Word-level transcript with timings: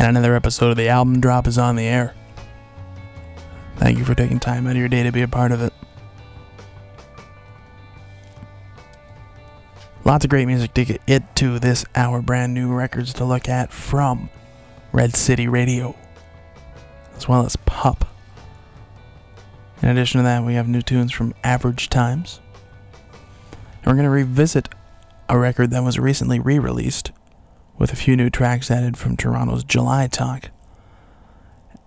And 0.00 0.16
another 0.16 0.34
episode 0.34 0.70
of 0.70 0.78
the 0.78 0.88
album 0.88 1.20
drop 1.20 1.46
is 1.46 1.58
on 1.58 1.76
the 1.76 1.84
air. 1.84 2.14
Thank 3.76 3.98
you 3.98 4.04
for 4.06 4.14
taking 4.14 4.40
time 4.40 4.66
out 4.66 4.70
of 4.70 4.78
your 4.78 4.88
day 4.88 5.02
to 5.02 5.12
be 5.12 5.20
a 5.20 5.28
part 5.28 5.52
of 5.52 5.60
it. 5.60 5.74
Lots 10.06 10.24
of 10.24 10.30
great 10.30 10.46
music 10.46 10.72
to 10.72 10.86
get 10.86 11.02
it 11.06 11.36
to 11.36 11.58
this 11.58 11.84
hour, 11.94 12.22
brand 12.22 12.54
new 12.54 12.72
records 12.72 13.12
to 13.12 13.26
look 13.26 13.46
at 13.46 13.74
from 13.74 14.30
Red 14.90 15.14
City 15.14 15.46
Radio, 15.46 15.94
as 17.18 17.28
well 17.28 17.44
as 17.44 17.56
Pup. 17.56 18.08
In 19.82 19.90
addition 19.90 20.16
to 20.20 20.22
that, 20.22 20.46
we 20.46 20.54
have 20.54 20.66
new 20.66 20.80
tunes 20.80 21.12
from 21.12 21.34
Average 21.44 21.90
Times. 21.90 22.40
And 23.52 23.86
we're 23.86 23.92
going 23.92 24.04
to 24.04 24.10
revisit 24.10 24.70
a 25.28 25.38
record 25.38 25.72
that 25.72 25.84
was 25.84 25.98
recently 25.98 26.40
re 26.40 26.58
released 26.58 27.12
with 27.80 27.92
a 27.94 27.96
few 27.96 28.14
new 28.14 28.28
tracks 28.28 28.70
added 28.70 28.96
from 28.98 29.16
Toronto's 29.16 29.64
July 29.64 30.06
Talk. 30.06 30.50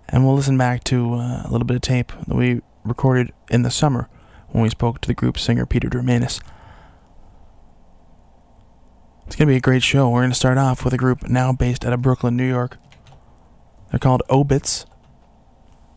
And 0.09 0.25
we'll 0.25 0.35
listen 0.35 0.57
back 0.57 0.83
to 0.85 1.13
uh, 1.13 1.43
a 1.45 1.49
little 1.51 1.65
bit 1.65 1.75
of 1.75 1.81
tape 1.81 2.11
that 2.27 2.35
we 2.35 2.61
recorded 2.83 3.31
in 3.51 3.61
the 3.61 3.69
summer 3.69 4.09
when 4.49 4.63
we 4.63 4.69
spoke 4.69 5.01
to 5.01 5.07
the 5.07 5.13
group 5.13 5.37
singer 5.37 5.67
Peter 5.67 5.87
Dreimanis. 5.87 6.41
It's 9.27 9.35
going 9.35 9.47
to 9.47 9.53
be 9.53 9.57
a 9.57 9.61
great 9.61 9.83
show. 9.83 10.09
We're 10.09 10.21
going 10.21 10.31
to 10.31 10.35
start 10.35 10.57
off 10.57 10.83
with 10.83 10.95
a 10.95 10.97
group 10.97 11.29
now 11.29 11.53
based 11.53 11.85
out 11.85 11.93
of 11.93 12.01
Brooklyn, 12.01 12.35
New 12.35 12.49
York. 12.49 12.77
They're 13.91 13.99
called 13.99 14.23
Obits. 14.31 14.87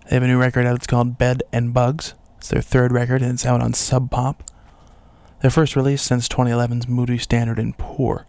They 0.09 0.17
have 0.17 0.23
a 0.23 0.27
new 0.27 0.39
record 0.39 0.67
out. 0.67 0.77
It's 0.77 0.87
called 0.87 1.17
Bed 1.17 1.43
and 1.53 1.73
Bugs. 1.73 2.15
It's 2.37 2.49
their 2.49 2.61
third 2.61 2.93
record, 2.93 3.23
and 3.23 3.33
it's 3.33 3.47
out 3.47 3.63
on 3.63 3.73
Sub 3.73 4.11
Pop. 4.11 4.43
Their 5.41 5.51
first 5.51 5.75
release 5.75 6.03
since 6.03 6.29
2011's 6.29 6.87
Moody 6.87 7.19
Standard 7.19 7.59
and 7.59 7.77
Poor. 7.77 8.27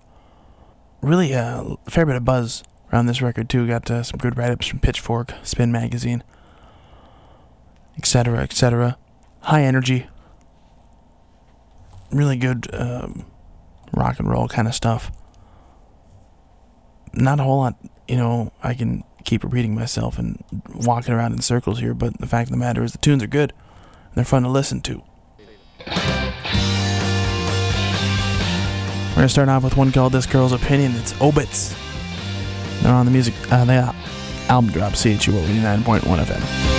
Really 1.02 1.32
a 1.32 1.76
fair 1.90 2.06
bit 2.06 2.16
of 2.16 2.26
buzz 2.26 2.64
around 2.92 3.06
this 3.06 3.22
record, 3.22 3.50
too. 3.50 3.68
Got 3.68 3.90
uh, 3.90 4.04
some 4.04 4.18
good 4.18 4.38
write 4.38 4.52
ups 4.52 4.68
from 4.68 4.80
Pitchfork, 4.80 5.34
Spin 5.44 5.72
Magazine, 5.72 6.24
etc., 7.98 8.40
etc. 8.40 8.98
High 9.42 9.64
energy. 9.64 10.08
Really 12.12 12.38
good 12.38 12.74
um, 12.74 13.26
rock 13.94 14.20
and 14.20 14.30
roll 14.30 14.48
kind 14.48 14.68
of 14.68 14.76
stuff. 14.76 15.12
Not 17.14 17.40
a 17.40 17.44
whole 17.44 17.60
lot, 17.60 17.76
you 18.08 18.18
know, 18.18 18.52
I 18.64 18.74
can 18.74 19.04
keep 19.24 19.44
repeating 19.44 19.76
myself 19.76 20.18
and 20.18 20.44
walking 20.74 21.14
around 21.14 21.34
in 21.34 21.42
circles 21.42 21.80
here, 21.80 21.94
but 21.94 22.18
the 22.20 22.28
fact 22.28 22.48
of 22.48 22.52
the 22.52 22.58
matter 22.58 22.84
is 22.84 22.94
the 22.94 22.98
tunes 22.98 23.22
are 23.24 23.28
good. 23.28 23.54
They're 24.16 24.26
fun 24.26 24.44
to 24.44 24.50
listen 24.50 24.82
to. 24.82 25.04
We're 29.18 29.22
gonna 29.22 29.30
start 29.30 29.50
off 29.50 29.64
with 29.64 29.76
one 29.76 29.92
called 29.92 30.14
"This 30.14 30.28
Girl's 30.28 30.52
Opinion." 30.52 30.96
It's 30.96 31.20
Obits. 31.20 31.74
They're 32.84 32.94
on 32.94 33.08
the 33.08 33.12
music, 33.12 33.34
uh, 33.52 33.66
the 33.66 33.92
album 34.48 34.70
drop, 34.70 34.94
CHUO 34.94 35.44
89.1 35.44 36.20
FM. 36.20 36.77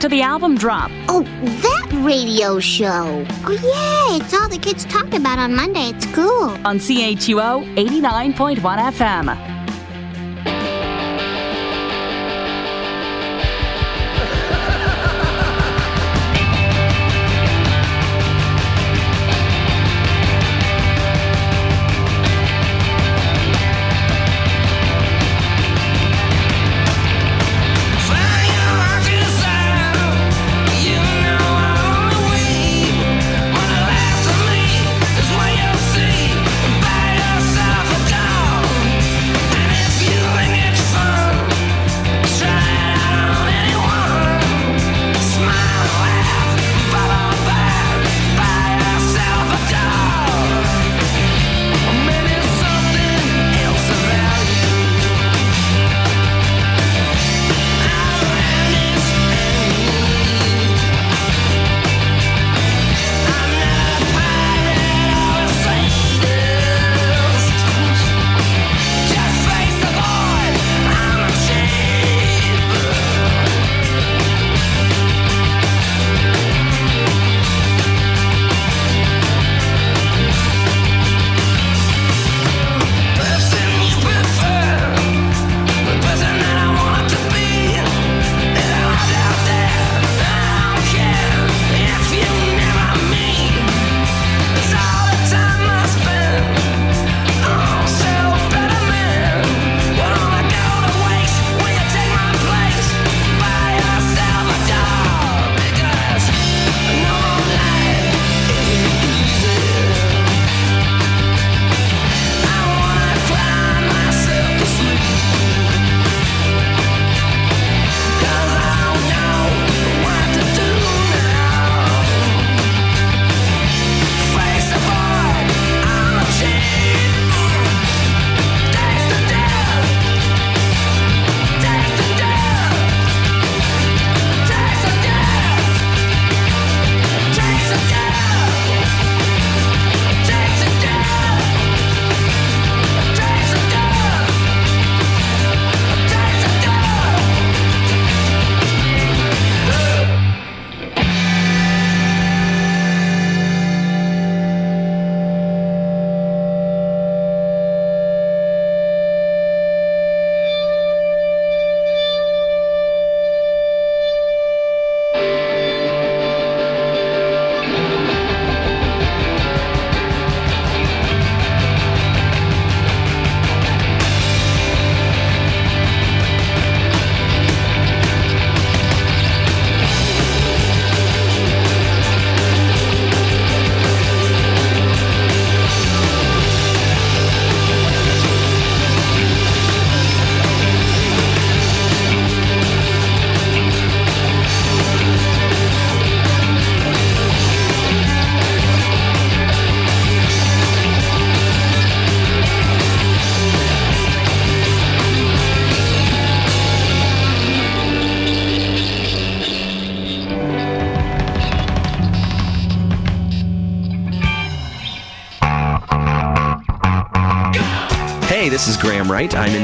To 0.00 0.08
the 0.08 0.22
album 0.22 0.56
drop. 0.56 0.90
Oh, 1.08 1.22
that 1.42 1.88
radio 2.02 2.58
show. 2.58 3.24
Oh, 3.44 3.52
yeah, 3.52 4.16
it's 4.16 4.32
all 4.32 4.48
the 4.48 4.58
kids 4.58 4.86
talk 4.86 5.12
about 5.12 5.38
on 5.38 5.54
Monday 5.54 5.90
at 5.90 6.02
school. 6.02 6.50
on 6.64 6.78
CHUO 6.78 7.64
89.1 7.76 8.56
FM. 8.92 9.59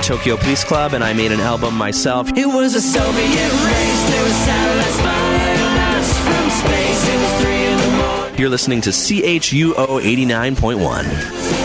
Tokyo 0.06 0.36
Police 0.36 0.62
Club 0.62 0.92
and 0.92 1.02
I 1.02 1.12
made 1.12 1.32
an 1.32 1.40
album 1.40 1.74
myself. 1.74 2.30
It 2.36 2.46
was 2.46 2.76
a 2.76 2.80
Soviet 2.80 3.12
race, 3.12 4.10
there 4.10 4.22
was 4.22 4.32
satellites 4.34 4.94
spying 4.94 5.78
us 5.98 6.18
from 6.20 6.48
space. 6.50 7.08
It 7.08 7.18
was 7.18 7.42
three 7.42 7.64
in 7.64 7.76
the 7.76 7.90
morning. 7.96 8.38
You're 8.38 8.48
listening 8.48 8.82
to 8.82 8.90
CHUO 8.90 9.74
89.1. 9.74 11.55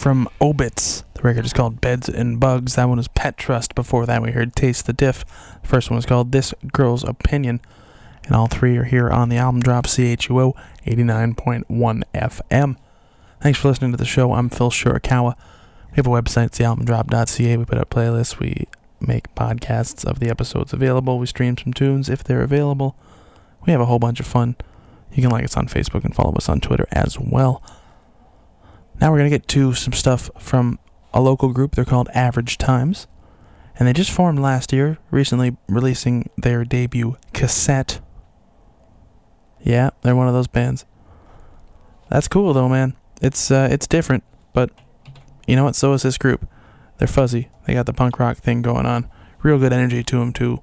from 0.00 0.26
Obits. 0.40 1.04
The 1.12 1.20
record 1.20 1.44
is 1.44 1.52
called 1.52 1.82
Beds 1.82 2.08
and 2.08 2.40
Bugs. 2.40 2.76
That 2.76 2.88
one 2.88 2.96
was 2.96 3.08
Pet 3.08 3.36
Trust. 3.36 3.74
Before 3.74 4.06
that, 4.06 4.22
we 4.22 4.30
heard 4.30 4.56
Taste 4.56 4.86
the 4.86 4.94
Diff. 4.94 5.26
The 5.60 5.68
first 5.68 5.90
one 5.90 5.96
was 5.96 6.06
called 6.06 6.32
This 6.32 6.54
Girl's 6.72 7.04
Opinion. 7.04 7.60
And 8.24 8.34
all 8.34 8.46
three 8.46 8.78
are 8.78 8.84
here 8.84 9.10
on 9.10 9.28
the 9.28 9.36
album 9.36 9.60
drop 9.60 9.84
CHUO 9.84 10.54
89.1 10.86 12.02
FM. 12.14 12.76
Thanks 13.42 13.58
for 13.58 13.68
listening 13.68 13.90
to 13.90 13.98
the 13.98 14.06
show. 14.06 14.32
I'm 14.32 14.48
Phil 14.48 14.70
Shirakawa. 14.70 15.36
We 15.90 15.96
have 15.96 16.06
a 16.06 16.10
website, 16.10 16.46
it's 16.46 16.58
thealbumdrop.ca. 16.58 17.56
We 17.58 17.64
put 17.66 17.78
up 17.78 17.90
playlists. 17.90 18.38
We 18.38 18.68
make 19.00 19.34
podcasts 19.34 20.06
of 20.06 20.18
the 20.18 20.30
episodes 20.30 20.72
available. 20.72 21.18
We 21.18 21.26
stream 21.26 21.58
some 21.58 21.74
tunes 21.74 22.08
if 22.08 22.24
they're 22.24 22.42
available. 22.42 22.96
We 23.66 23.72
have 23.72 23.82
a 23.82 23.86
whole 23.86 23.98
bunch 23.98 24.18
of 24.18 24.26
fun. 24.26 24.56
You 25.12 25.20
can 25.20 25.30
like 25.30 25.44
us 25.44 25.58
on 25.58 25.68
Facebook 25.68 26.04
and 26.04 26.14
follow 26.14 26.32
us 26.36 26.48
on 26.48 26.60
Twitter 26.60 26.86
as 26.90 27.18
well. 27.18 27.62
Now 29.00 29.10
we're 29.10 29.18
going 29.18 29.30
to 29.30 29.38
get 29.38 29.48
to 29.48 29.74
some 29.74 29.92
stuff 29.92 30.30
from 30.38 30.78
a 31.14 31.20
local 31.20 31.52
group. 31.52 31.74
They're 31.74 31.84
called 31.84 32.08
Average 32.14 32.58
Times. 32.58 33.06
And 33.78 33.88
they 33.88 33.94
just 33.94 34.10
formed 34.10 34.38
last 34.38 34.74
year, 34.74 34.98
recently 35.10 35.56
releasing 35.66 36.28
their 36.36 36.64
debut 36.66 37.16
cassette. 37.32 38.00
Yeah, 39.62 39.90
they're 40.02 40.16
one 40.16 40.28
of 40.28 40.34
those 40.34 40.48
bands. 40.48 40.84
That's 42.10 42.28
cool 42.28 42.52
though, 42.52 42.68
man. 42.68 42.94
It's 43.22 43.50
uh, 43.50 43.68
it's 43.70 43.86
different, 43.86 44.22
but 44.52 44.70
you 45.46 45.56
know 45.56 45.64
what? 45.64 45.76
So 45.76 45.92
is 45.94 46.02
this 46.02 46.18
group. 46.18 46.46
They're 46.98 47.08
fuzzy. 47.08 47.48
They 47.66 47.72
got 47.72 47.86
the 47.86 47.94
punk 47.94 48.18
rock 48.18 48.36
thing 48.36 48.60
going 48.60 48.84
on. 48.84 49.08
Real 49.42 49.58
good 49.58 49.72
energy 49.72 50.02
to 50.02 50.18
them 50.18 50.32
too. 50.32 50.62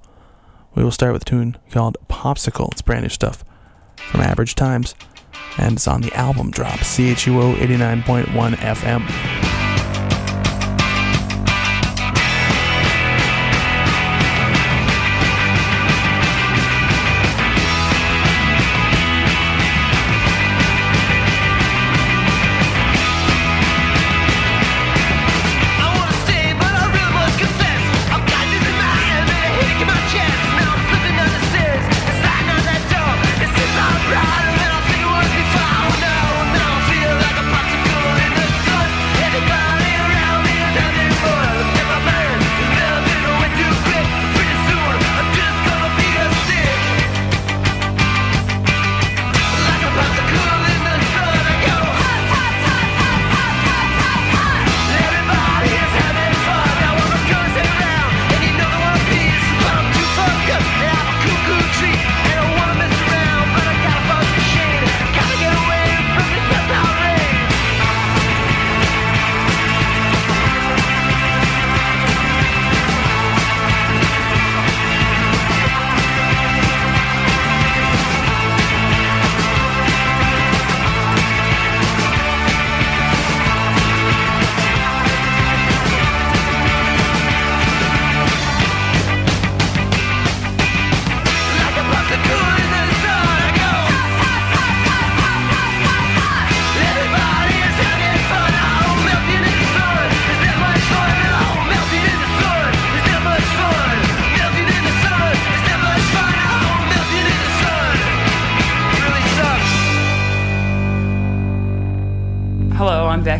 We 0.76 0.84
will 0.84 0.92
start 0.92 1.12
with 1.12 1.22
a 1.22 1.24
tune 1.24 1.56
called 1.70 1.96
Popsicle. 2.08 2.70
It's 2.70 2.82
brand 2.82 3.02
new 3.02 3.08
stuff 3.08 3.44
from 3.96 4.20
Average 4.20 4.54
Times 4.54 4.94
and 5.58 5.74
it's 5.74 5.88
on 5.88 6.00
the 6.00 6.12
album 6.14 6.50
drop 6.50 6.78
CHUO 6.80 7.54
89.1 7.56 8.54
FM. 8.56 9.47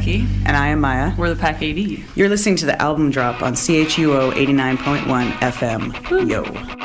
Becky. 0.09 0.27
And 0.47 0.57
I 0.57 0.69
am 0.69 0.81
Maya. 0.81 1.13
We're 1.17 1.29
the 1.31 1.41
Pack 1.41 1.63
AD. 1.63 1.79
You're 2.17 2.29
listening 2.29 2.57
to 2.57 2.67
the 2.67 2.81
album 2.81 3.11
drop 3.11 3.43
on 3.43 3.55
CHUO 3.55 4.33
89.1 4.33 5.31
FM. 5.33 6.29
Yo. 6.29 6.78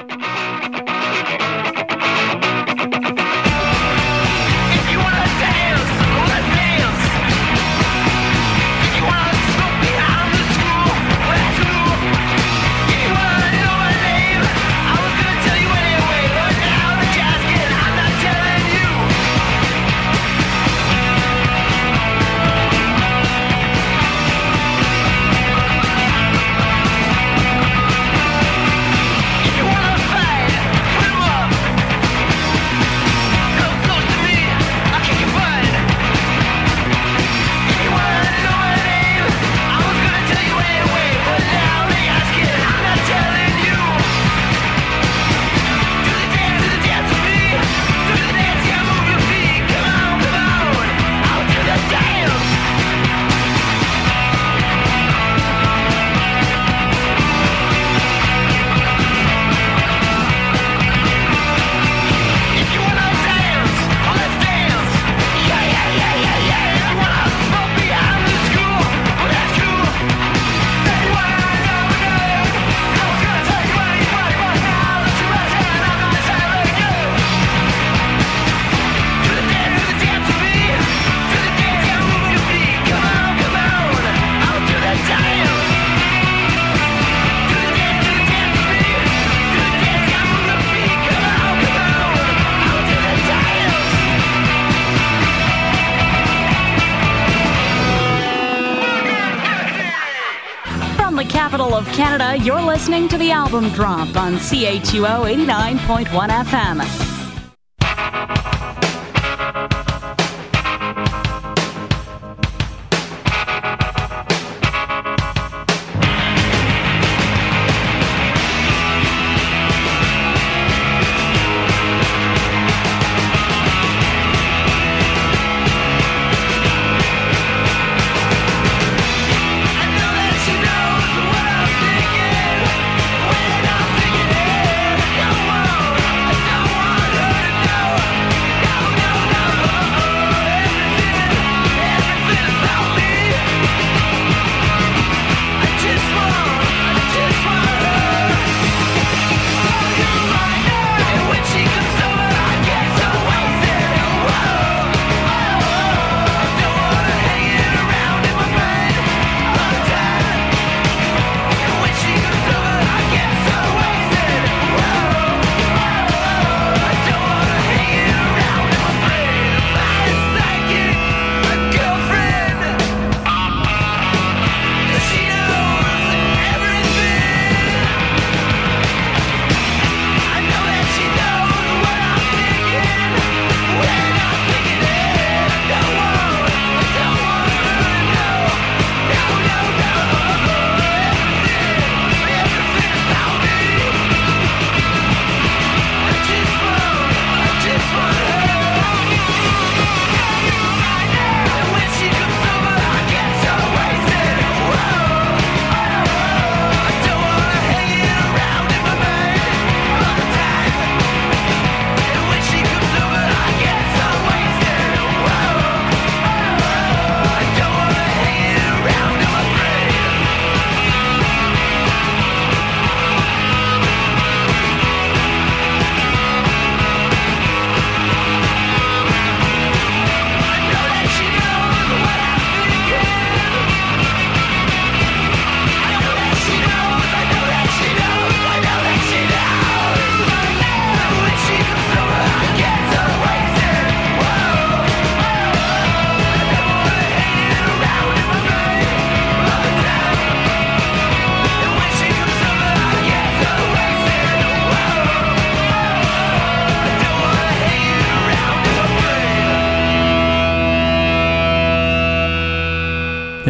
Of 101.87 101.93
Canada, 101.93 102.37
you're 102.43 102.61
listening 102.61 103.07
to 103.09 103.17
the 103.17 103.31
album 103.31 103.69
drop 103.69 104.15
on 104.15 104.35
CHUO 104.35 105.25
89.1 105.25 106.05
FM. 106.29 107.02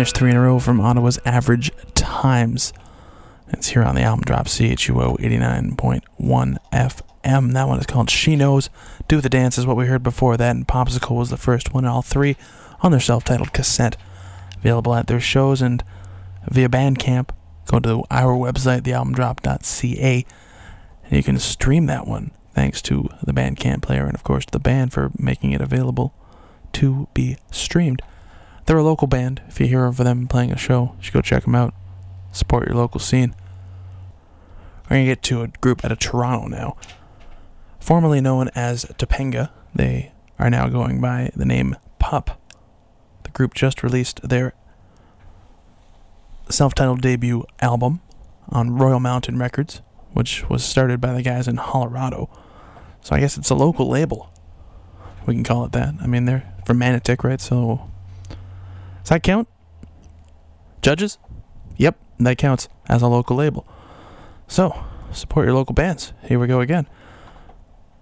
There's 0.03 0.11
three 0.11 0.31
in 0.31 0.35
a 0.35 0.41
row 0.41 0.59
from 0.59 0.81
Ottawa's 0.81 1.17
Average 1.23 1.71
Times. 1.95 2.73
It's 3.47 3.69
here 3.69 3.83
on 3.83 3.95
the 3.95 4.01
album 4.01 4.25
drop 4.25 4.47
CHUO 4.47 5.17
89.1 5.17 6.57
FM. 6.73 7.53
That 7.53 7.67
one 7.69 7.79
is 7.79 7.85
called 7.85 8.09
She 8.09 8.35
Knows. 8.35 8.69
Do 9.07 9.21
the 9.21 9.29
Dance 9.29 9.57
is 9.57 9.65
what 9.65 9.77
we 9.77 9.85
heard 9.85 10.03
before 10.03 10.35
that, 10.35 10.57
and 10.57 10.67
Popsicle 10.67 11.15
was 11.15 11.29
the 11.29 11.37
first 11.37 11.73
one, 11.73 11.85
and 11.85 11.93
all 11.93 12.01
three 12.01 12.35
on 12.81 12.91
their 12.91 12.99
self 12.99 13.23
titled 13.23 13.53
cassette. 13.53 13.95
Available 14.57 14.93
at 14.93 15.07
their 15.07 15.21
shows 15.21 15.61
and 15.61 15.85
via 16.49 16.67
Bandcamp. 16.67 17.29
Go 17.67 17.79
to 17.79 18.03
our 18.11 18.35
website, 18.35 18.81
thealbumdrop.ca, 18.81 20.25
and 21.05 21.13
you 21.13 21.23
can 21.23 21.39
stream 21.39 21.85
that 21.85 22.07
one 22.07 22.31
thanks 22.53 22.81
to 22.81 23.07
the 23.23 23.31
Bandcamp 23.31 23.81
player 23.81 24.03
and, 24.03 24.15
of 24.15 24.23
course, 24.25 24.43
the 24.51 24.59
band 24.59 24.91
for 24.91 25.13
making 25.17 25.53
it 25.53 25.61
available 25.61 26.13
to 26.73 27.07
be 27.13 27.37
streamed. 27.51 28.01
They're 28.65 28.77
a 28.77 28.83
local 28.83 29.07
band. 29.07 29.41
If 29.47 29.59
you 29.59 29.67
hear 29.67 29.85
of 29.85 29.97
them 29.97 30.27
playing 30.27 30.51
a 30.51 30.57
show, 30.57 30.93
you 30.97 31.03
should 31.03 31.13
go 31.13 31.21
check 31.21 31.43
them 31.43 31.55
out. 31.55 31.73
Support 32.31 32.67
your 32.67 32.77
local 32.77 32.99
scene. 32.99 33.35
We're 34.85 34.97
going 34.97 35.05
to 35.05 35.11
get 35.11 35.23
to 35.23 35.41
a 35.41 35.47
group 35.47 35.83
out 35.83 35.91
of 35.91 35.99
Toronto 35.99 36.47
now. 36.47 36.77
Formerly 37.79 38.21
known 38.21 38.49
as 38.55 38.85
Topanga, 38.85 39.49
they 39.75 40.13
are 40.39 40.49
now 40.49 40.67
going 40.69 41.01
by 41.01 41.31
the 41.35 41.45
name 41.45 41.75
Pup. 41.99 42.41
The 43.23 43.29
group 43.31 43.53
just 43.53 43.83
released 43.83 44.27
their 44.27 44.53
self 46.49 46.73
titled 46.73 47.01
debut 47.01 47.43
album 47.61 48.01
on 48.49 48.77
Royal 48.77 48.99
Mountain 48.99 49.37
Records, 49.37 49.81
which 50.13 50.47
was 50.49 50.63
started 50.63 51.01
by 51.01 51.13
the 51.13 51.21
guys 51.21 51.47
in 51.47 51.57
Hollerado. 51.57 52.29
So 53.01 53.15
I 53.15 53.19
guess 53.19 53.37
it's 53.37 53.49
a 53.49 53.55
local 53.55 53.87
label. 53.87 54.31
We 55.25 55.33
can 55.33 55.43
call 55.43 55.65
it 55.65 55.71
that. 55.73 55.95
I 56.01 56.07
mean, 56.07 56.25
they're 56.25 56.53
from 56.65 56.79
Manotick, 56.79 57.23
right? 57.23 57.41
So 57.41 57.89
does 59.03 59.09
that 59.09 59.23
count? 59.23 59.47
Judges? 60.81 61.17
Yep, 61.77 61.97
that 62.19 62.37
counts 62.37 62.69
as 62.87 63.01
a 63.01 63.07
local 63.07 63.35
label. 63.35 63.67
So, 64.47 64.85
support 65.11 65.45
your 65.45 65.55
local 65.55 65.73
bands. 65.73 66.13
Here 66.23 66.39
we 66.39 66.47
go 66.47 66.61
again. 66.61 66.87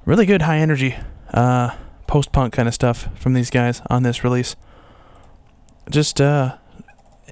Really 0.05 0.25
good 0.25 0.43
high 0.43 0.57
energy, 0.57 0.95
uh, 1.33 1.75
post 2.07 2.31
punk 2.31 2.53
kind 2.53 2.67
of 2.67 2.73
stuff 2.73 3.09
from 3.15 3.33
these 3.33 3.49
guys 3.49 3.81
on 3.89 4.03
this 4.03 4.23
release. 4.23 4.55
Just 5.89 6.21
uh, 6.21 6.57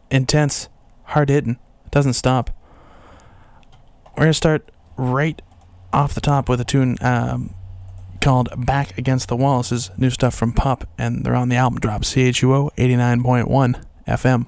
intense, 0.10 0.70
hard 1.04 1.30
hitting. 1.30 1.60
Doesn't 1.92 2.14
stop. 2.14 2.50
We're 4.16 4.24
gonna 4.26 4.34
start 4.34 4.72
right 4.98 5.42
off 5.94 6.14
the 6.14 6.22
top 6.22 6.50
with 6.50 6.60
a 6.60 6.66
tune 6.66 6.98
um, 7.02 7.56
called 8.22 8.50
Back 8.66 8.98
Against 8.98 9.28
the 9.28 9.36
Wall. 9.36 9.60
This 9.60 9.72
is 9.72 9.92
new 9.98 10.10
stuff 10.10 10.36
from 10.36 10.54
Pup, 10.54 10.88
and 10.98 11.24
they're 11.24 11.36
on 11.36 11.50
the 11.50 11.56
album 11.56 11.80
drop, 11.80 12.04
CHUO 12.04 12.72
89.1 12.78 13.84
FM. 14.08 14.48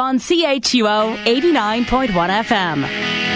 On 0.00 0.18
CHUO 0.18 1.16
89.1 1.24 2.08
FM. 2.44 3.29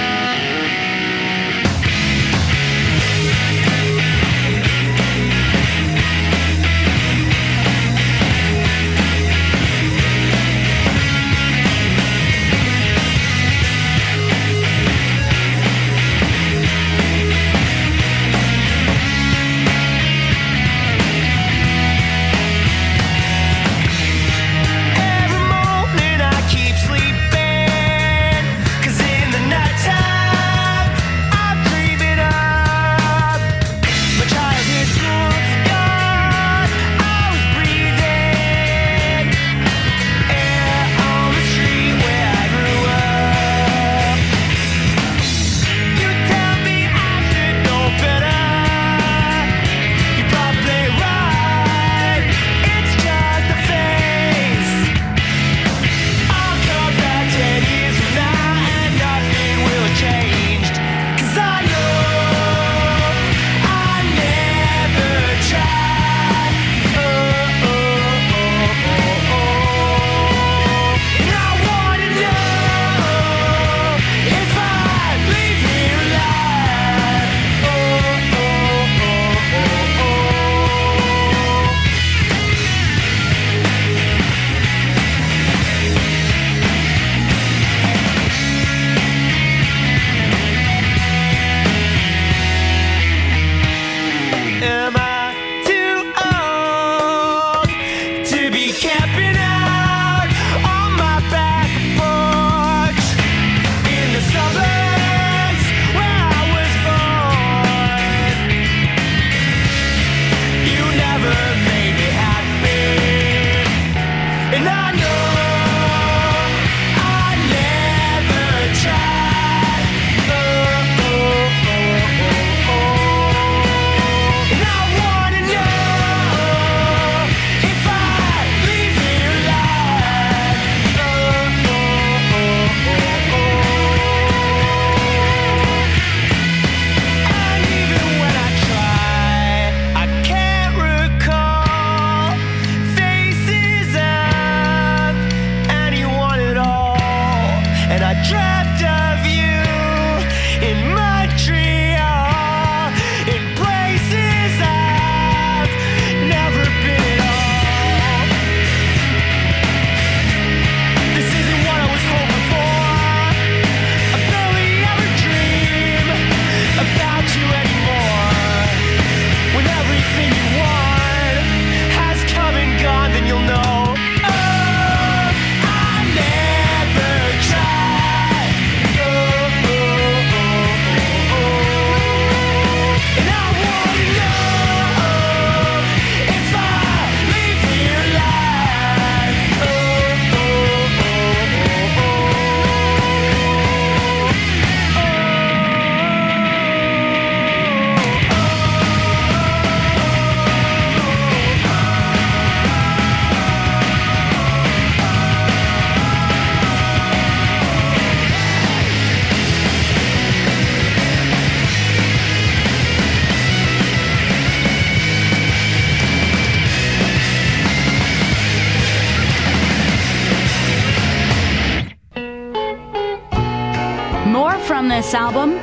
this 225.05 225.13
album 225.13 225.57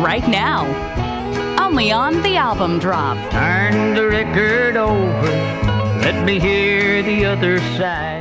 right 0.00 0.26
now. 0.28 0.64
Only 1.60 1.90
on 1.90 2.22
the 2.22 2.36
album 2.36 2.78
drop. 2.78 3.18
Turn 3.32 3.94
the 3.94 4.06
record 4.06 4.76
over. 4.76 5.32
Let 6.00 6.24
me 6.24 6.38
hear 6.38 7.02
the 7.02 7.24
other 7.24 7.58
side. 7.76 8.17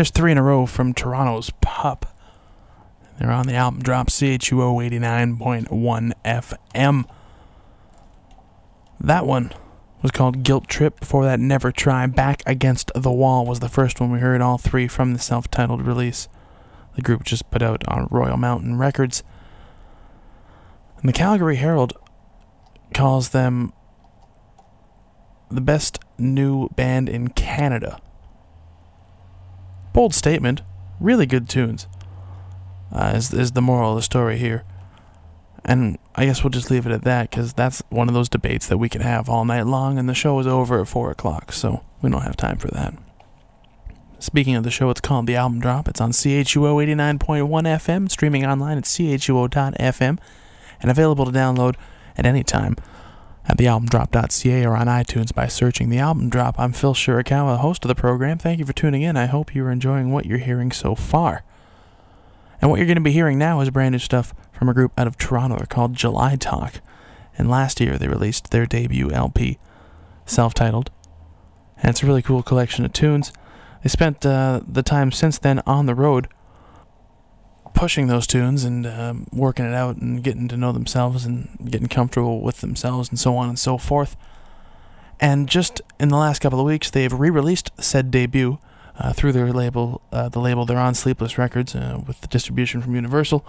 There's 0.00 0.08
three 0.08 0.32
in 0.32 0.38
a 0.38 0.42
row 0.42 0.64
from 0.64 0.94
Toronto's 0.94 1.50
Pup. 1.60 2.16
They're 3.18 3.30
on 3.30 3.46
the 3.46 3.52
album 3.52 3.82
drop 3.82 4.06
CHUO 4.06 4.82
89.1 4.88 6.12
FM. 6.24 7.04
That 8.98 9.26
one 9.26 9.52
was 10.00 10.10
called 10.10 10.42
Guilt 10.42 10.68
Trip. 10.68 11.00
Before 11.00 11.26
that, 11.26 11.38
Never 11.38 11.70
Try. 11.70 12.06
Back 12.06 12.42
Against 12.46 12.90
the 12.94 13.12
Wall 13.12 13.44
was 13.44 13.60
the 13.60 13.68
first 13.68 14.00
one 14.00 14.10
we 14.10 14.20
heard, 14.20 14.40
all 14.40 14.56
three 14.56 14.88
from 14.88 15.12
the 15.12 15.18
self 15.18 15.50
titled 15.50 15.82
release. 15.82 16.30
The 16.96 17.02
group 17.02 17.22
just 17.22 17.50
put 17.50 17.60
out 17.60 17.86
on 17.86 18.08
Royal 18.10 18.38
Mountain 18.38 18.78
Records. 18.78 19.22
And 20.96 21.10
the 21.10 21.12
Calgary 21.12 21.56
Herald 21.56 21.92
calls 22.94 23.28
them 23.28 23.74
the 25.50 25.60
best 25.60 25.98
new 26.16 26.70
band 26.70 27.10
in 27.10 27.28
Canada. 27.28 28.00
Bold 29.92 30.14
statement. 30.14 30.62
Really 30.98 31.26
good 31.26 31.48
tunes. 31.48 31.86
Uh, 32.92 33.12
is, 33.14 33.32
is 33.32 33.52
the 33.52 33.62
moral 33.62 33.90
of 33.90 33.96
the 33.96 34.02
story 34.02 34.38
here. 34.38 34.64
And 35.64 35.98
I 36.14 36.26
guess 36.26 36.42
we'll 36.42 36.50
just 36.50 36.70
leave 36.70 36.86
it 36.86 36.92
at 36.92 37.02
that 37.02 37.30
because 37.30 37.52
that's 37.52 37.82
one 37.90 38.08
of 38.08 38.14
those 38.14 38.28
debates 38.28 38.66
that 38.68 38.78
we 38.78 38.88
can 38.88 39.02
have 39.02 39.28
all 39.28 39.44
night 39.44 39.66
long, 39.66 39.98
and 39.98 40.08
the 40.08 40.14
show 40.14 40.38
is 40.40 40.46
over 40.46 40.80
at 40.80 40.88
4 40.88 41.10
o'clock, 41.10 41.52
so 41.52 41.84
we 42.02 42.10
don't 42.10 42.22
have 42.22 42.36
time 42.36 42.56
for 42.56 42.68
that. 42.68 42.94
Speaking 44.18 44.56
of 44.56 44.64
the 44.64 44.70
show, 44.70 44.90
it's 44.90 45.00
called 45.00 45.26
The 45.26 45.36
Album 45.36 45.60
Drop. 45.60 45.88
It's 45.88 46.00
on 46.00 46.12
CHUO 46.12 46.84
89.1 46.84 47.46
FM, 47.48 48.10
streaming 48.10 48.44
online 48.44 48.78
at 48.78 48.84
chuo.fm, 48.84 50.18
and 50.80 50.90
available 50.90 51.24
to 51.26 51.30
download 51.30 51.76
at 52.16 52.26
any 52.26 52.42
time 52.42 52.76
at 53.50 53.56
thealbumdrop.ca 53.56 54.64
or 54.64 54.76
on 54.76 54.86
iTunes 54.86 55.34
by 55.34 55.48
searching 55.48 55.90
The 55.90 55.98
Album 55.98 56.28
Drop. 56.28 56.54
I'm 56.56 56.72
Phil 56.72 56.94
Shirakawa, 56.94 57.54
the 57.54 57.62
host 57.62 57.84
of 57.84 57.88
the 57.88 57.96
program. 57.96 58.38
Thank 58.38 58.60
you 58.60 58.64
for 58.64 58.72
tuning 58.72 59.02
in. 59.02 59.16
I 59.16 59.26
hope 59.26 59.56
you're 59.56 59.72
enjoying 59.72 60.12
what 60.12 60.24
you're 60.24 60.38
hearing 60.38 60.70
so 60.70 60.94
far. 60.94 61.42
And 62.62 62.70
what 62.70 62.76
you're 62.76 62.86
going 62.86 62.94
to 62.94 63.00
be 63.00 63.10
hearing 63.10 63.38
now 63.38 63.60
is 63.60 63.68
brand 63.70 63.90
new 63.90 63.98
stuff 63.98 64.32
from 64.52 64.68
a 64.68 64.74
group 64.74 64.92
out 64.96 65.08
of 65.08 65.18
Toronto. 65.18 65.56
They're 65.56 65.66
called 65.66 65.94
July 65.94 66.36
Talk. 66.36 66.74
And 67.36 67.50
last 67.50 67.80
year 67.80 67.98
they 67.98 68.06
released 68.06 68.52
their 68.52 68.66
debut 68.66 69.10
LP, 69.10 69.58
self 70.26 70.54
titled. 70.54 70.92
And 71.78 71.90
it's 71.90 72.04
a 72.04 72.06
really 72.06 72.22
cool 72.22 72.44
collection 72.44 72.84
of 72.84 72.92
tunes. 72.92 73.32
They 73.82 73.88
spent 73.88 74.24
uh, 74.24 74.60
the 74.64 74.84
time 74.84 75.10
since 75.10 75.38
then 75.38 75.60
on 75.66 75.86
the 75.86 75.96
road 75.96 76.28
pushing 77.80 78.08
those 78.08 78.26
tunes 78.26 78.62
and 78.62 78.86
um, 78.86 79.26
working 79.32 79.64
it 79.64 79.72
out 79.72 79.96
and 79.96 80.22
getting 80.22 80.48
to 80.48 80.54
know 80.54 80.70
themselves 80.70 81.24
and 81.24 81.48
getting 81.70 81.88
comfortable 81.88 82.42
with 82.42 82.60
themselves 82.60 83.08
and 83.08 83.18
so 83.18 83.38
on 83.38 83.48
and 83.48 83.58
so 83.58 83.78
forth. 83.78 84.18
And 85.18 85.48
just 85.48 85.80
in 85.98 86.10
the 86.10 86.18
last 86.18 86.40
couple 86.40 86.60
of 86.60 86.66
weeks, 86.66 86.90
they've 86.90 87.10
re-released 87.10 87.70
said 87.78 88.10
debut 88.10 88.58
uh, 88.98 89.14
through 89.14 89.32
their 89.32 89.50
label, 89.50 90.02
uh, 90.12 90.28
the 90.28 90.40
label 90.40 90.66
they're 90.66 90.76
on, 90.76 90.94
Sleepless 90.94 91.38
Records, 91.38 91.74
uh, 91.74 91.98
with 92.06 92.20
the 92.20 92.26
distribution 92.26 92.82
from 92.82 92.94
Universal. 92.94 93.46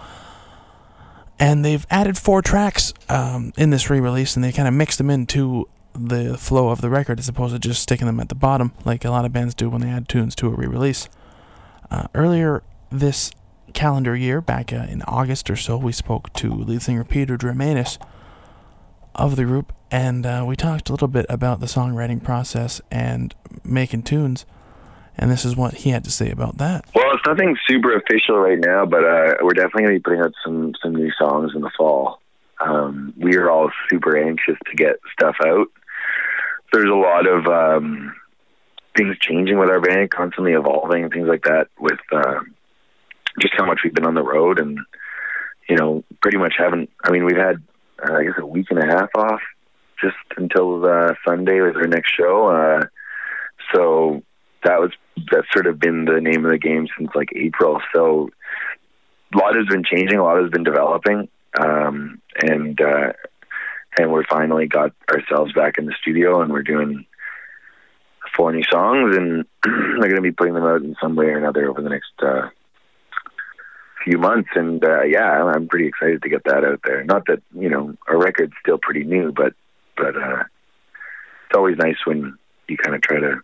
And 1.38 1.62
they've 1.62 1.86
added 1.90 2.16
four 2.16 2.40
tracks 2.40 2.94
um, 3.10 3.52
in 3.58 3.68
this 3.68 3.90
re-release, 3.90 4.34
and 4.34 4.42
they 4.42 4.50
kind 4.50 4.66
of 4.66 4.72
mixed 4.72 4.96
them 4.96 5.10
into 5.10 5.68
the 5.92 6.38
flow 6.38 6.70
of 6.70 6.80
the 6.80 6.88
record 6.88 7.18
as 7.18 7.28
opposed 7.28 7.52
to 7.52 7.58
just 7.58 7.82
sticking 7.82 8.06
them 8.06 8.18
at 8.18 8.30
the 8.30 8.34
bottom, 8.34 8.72
like 8.86 9.04
a 9.04 9.10
lot 9.10 9.26
of 9.26 9.32
bands 9.34 9.54
do 9.54 9.68
when 9.68 9.82
they 9.82 9.90
add 9.90 10.08
tunes 10.08 10.34
to 10.36 10.46
a 10.46 10.54
re-release. 10.54 11.10
Uh, 11.90 12.06
earlier 12.14 12.62
this 12.90 13.30
calendar 13.72 14.14
year, 14.16 14.40
back 14.40 14.72
uh, 14.72 14.86
in 14.88 15.02
August 15.02 15.50
or 15.50 15.56
so, 15.56 15.76
we 15.76 15.92
spoke 15.92 16.32
to 16.34 16.52
lead 16.52 16.82
singer 16.82 17.04
Peter 17.04 17.36
Dreimanis 17.36 17.98
of 19.14 19.36
the 19.36 19.44
group, 19.44 19.72
and 19.90 20.24
uh, 20.24 20.44
we 20.46 20.56
talked 20.56 20.88
a 20.88 20.92
little 20.92 21.08
bit 21.08 21.26
about 21.28 21.60
the 21.60 21.66
songwriting 21.66 22.22
process 22.22 22.80
and 22.90 23.34
making 23.64 24.02
tunes. 24.02 24.46
And 25.18 25.30
this 25.30 25.44
is 25.44 25.56
what 25.56 25.74
he 25.74 25.90
had 25.90 26.04
to 26.04 26.10
say 26.10 26.30
about 26.30 26.56
that. 26.58 26.86
Well, 26.94 27.12
it's 27.12 27.26
nothing 27.26 27.56
super 27.68 27.94
official 27.94 28.38
right 28.38 28.58
now, 28.58 28.86
but 28.86 29.04
uh, 29.04 29.34
we're 29.42 29.52
definitely 29.52 29.82
going 29.82 29.94
to 29.94 30.00
be 30.00 30.02
putting 30.02 30.20
out 30.20 30.32
some 30.42 30.72
some 30.82 30.94
new 30.94 31.10
songs 31.18 31.52
in 31.54 31.60
the 31.60 31.70
fall. 31.76 32.20
Um, 32.60 33.12
we 33.18 33.36
are 33.36 33.50
all 33.50 33.70
super 33.90 34.16
anxious 34.16 34.56
to 34.70 34.74
get 34.74 34.96
stuff 35.12 35.36
out. 35.44 35.66
There's 36.72 36.88
a 36.88 36.94
lot 36.94 37.26
of 37.26 37.46
um, 37.46 38.14
things 38.96 39.16
changing 39.20 39.58
with 39.58 39.68
our 39.68 39.80
band, 39.80 40.10
constantly 40.10 40.52
evolving, 40.52 41.10
things 41.10 41.28
like 41.28 41.42
that. 41.42 41.68
With 41.78 42.00
uh, 42.10 42.40
just 43.40 43.54
how 43.56 43.64
much 43.64 43.80
we've 43.82 43.94
been 43.94 44.06
on 44.06 44.14
the 44.14 44.22
road, 44.22 44.58
and 44.58 44.78
you 45.68 45.76
know, 45.76 46.04
pretty 46.20 46.38
much 46.38 46.54
haven't. 46.58 46.90
I 47.04 47.10
mean, 47.10 47.24
we've 47.24 47.36
had 47.36 47.62
uh, 48.06 48.14
I 48.14 48.24
guess 48.24 48.34
a 48.38 48.46
week 48.46 48.66
and 48.70 48.78
a 48.78 48.86
half 48.86 49.10
off 49.16 49.40
just 50.00 50.16
until 50.36 50.84
uh, 50.84 51.14
Sunday 51.26 51.60
was 51.60 51.76
our 51.76 51.86
next 51.86 52.12
show. 52.14 52.48
Uh, 52.48 52.86
so 53.72 54.22
that 54.64 54.80
was 54.80 54.92
that's 55.30 55.46
sort 55.52 55.66
of 55.66 55.78
been 55.78 56.04
the 56.04 56.20
name 56.20 56.44
of 56.44 56.50
the 56.50 56.58
game 56.58 56.88
since 56.98 57.10
like 57.14 57.28
April. 57.36 57.80
So 57.94 58.30
a 59.34 59.38
lot 59.38 59.56
has 59.56 59.66
been 59.66 59.84
changing, 59.84 60.18
a 60.18 60.24
lot 60.24 60.40
has 60.40 60.50
been 60.50 60.64
developing, 60.64 61.28
um, 61.60 62.20
and 62.40 62.80
uh, 62.80 63.12
and 63.98 64.10
we're 64.10 64.24
finally 64.24 64.66
got 64.66 64.92
ourselves 65.10 65.52
back 65.52 65.78
in 65.78 65.86
the 65.86 65.94
studio, 66.00 66.42
and 66.42 66.52
we're 66.52 66.62
doing 66.62 67.06
four 68.36 68.52
new 68.52 68.62
songs, 68.70 69.16
and 69.16 69.44
they're 69.64 70.08
going 70.08 70.16
to 70.16 70.22
be 70.22 70.32
putting 70.32 70.54
them 70.54 70.64
out 70.64 70.82
in 70.82 70.96
some 71.00 71.14
way 71.14 71.26
or 71.26 71.38
another 71.38 71.68
over 71.68 71.82
the 71.82 71.90
next 71.90 72.12
uh, 72.20 72.48
few 74.04 74.18
months. 74.18 74.50
And 74.54 74.84
uh, 74.84 75.02
yeah, 75.02 75.44
I'm 75.44 75.68
pretty 75.68 75.86
excited 75.86 76.22
to 76.22 76.28
get 76.28 76.44
that 76.44 76.64
out 76.64 76.80
there. 76.84 77.04
Not 77.04 77.26
that 77.26 77.42
you 77.58 77.68
know 77.68 77.94
our 78.08 78.18
record's 78.18 78.54
still 78.60 78.78
pretty 78.78 79.04
new, 79.04 79.32
but 79.32 79.54
but 79.96 80.16
uh, 80.16 80.44
it's 81.46 81.56
always 81.56 81.76
nice 81.76 81.96
when 82.04 82.36
you 82.68 82.76
kind 82.76 82.94
of 82.94 83.02
try 83.02 83.20
to 83.20 83.40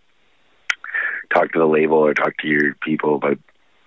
talk 1.33 1.53
to 1.53 1.59
the 1.59 1.67
label 1.67 1.99
or 1.99 2.15
talk 2.15 2.37
to 2.39 2.49
your 2.49 2.75
people 2.83 3.17
about 3.17 3.39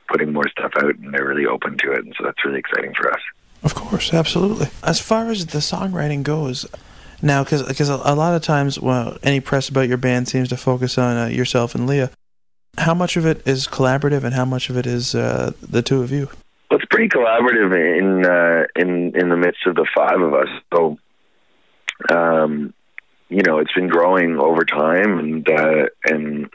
putting 0.07 0.33
more 0.33 0.47
stuff 0.49 0.71
out, 0.77 0.95
and 0.95 1.13
they're 1.13 1.27
really 1.27 1.45
open 1.45 1.77
to 1.77 1.91
it, 1.91 1.99
and 1.99 2.13
so 2.17 2.25
that's 2.25 2.43
really 2.45 2.59
exciting 2.59 2.93
for 2.93 3.11
us. 3.11 3.21
Of 3.63 3.75
course, 3.75 4.13
absolutely. 4.13 4.67
As 4.83 4.99
far 4.99 5.29
as 5.29 5.47
the 5.47 5.59
songwriting 5.59 6.23
goes, 6.23 6.65
now 7.21 7.43
because 7.43 7.63
because 7.63 7.89
a, 7.89 8.15
lot 8.15 8.35
of 8.35 8.41
times, 8.41 8.79
well, 8.79 9.17
any 9.23 9.39
press 9.39 9.69
about 9.69 9.87
your 9.87 9.97
band 9.97 10.27
seems 10.27 10.49
to 10.49 10.57
focus 10.57 10.97
on 10.97 11.17
uh, 11.17 11.25
yourself 11.27 11.75
and 11.75 11.87
Leah. 11.87 12.11
How 12.77 12.93
much 12.93 13.17
of 13.17 13.25
it 13.25 13.45
is 13.45 13.67
collaborative, 13.67 14.23
and 14.23 14.33
how 14.33 14.45
much 14.45 14.69
of 14.69 14.77
it 14.77 14.85
is 14.85 15.13
uh, 15.13 15.51
the 15.61 15.81
two 15.81 16.01
of 16.01 16.11
you? 16.11 16.29
Well, 16.71 16.79
it's 16.79 16.87
pretty 16.89 17.09
collaborative 17.09 17.75
in 17.99 18.25
uh, 18.25 18.65
in 18.77 19.13
in 19.13 19.27
the 19.27 19.35
midst 19.35 19.67
of 19.67 19.75
the 19.75 19.85
five 19.93 20.21
of 20.21 20.33
us. 20.33 20.47
So, 20.73 20.97
um, 22.09 22.73
you 23.27 23.41
know, 23.41 23.57
it's 23.59 23.73
been 23.73 23.89
growing 23.89 24.39
over 24.39 24.63
time, 24.63 25.19
and 25.19 25.49
uh, 25.49 25.87
and 26.05 26.49